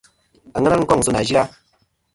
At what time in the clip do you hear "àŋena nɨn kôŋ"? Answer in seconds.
0.57-1.01